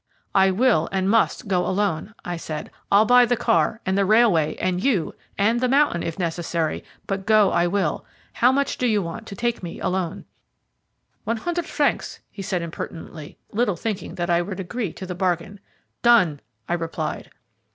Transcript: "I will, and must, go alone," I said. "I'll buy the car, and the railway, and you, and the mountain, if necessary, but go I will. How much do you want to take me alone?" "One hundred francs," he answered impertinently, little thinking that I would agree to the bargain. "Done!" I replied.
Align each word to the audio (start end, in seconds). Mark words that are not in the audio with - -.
"I 0.33 0.49
will, 0.49 0.89
and 0.91 1.07
must, 1.07 1.47
go 1.47 1.63
alone," 1.67 2.15
I 2.25 2.35
said. 2.35 2.71
"I'll 2.91 3.05
buy 3.05 3.23
the 3.25 3.37
car, 3.37 3.81
and 3.85 3.95
the 3.95 4.03
railway, 4.03 4.55
and 4.55 4.83
you, 4.83 5.13
and 5.37 5.59
the 5.59 5.67
mountain, 5.69 6.01
if 6.01 6.17
necessary, 6.17 6.83
but 7.05 7.27
go 7.27 7.51
I 7.51 7.67
will. 7.67 8.03
How 8.33 8.51
much 8.51 8.79
do 8.79 8.87
you 8.87 9.03
want 9.03 9.27
to 9.27 9.35
take 9.35 9.61
me 9.61 9.79
alone?" 9.79 10.25
"One 11.23 11.37
hundred 11.37 11.67
francs," 11.67 12.19
he 12.31 12.41
answered 12.41 12.63
impertinently, 12.63 13.37
little 13.51 13.75
thinking 13.75 14.15
that 14.15 14.31
I 14.31 14.41
would 14.41 14.59
agree 14.59 14.91
to 14.93 15.05
the 15.05 15.13
bargain. 15.13 15.59
"Done!" 16.01 16.39
I 16.67 16.73
replied. 16.73 17.29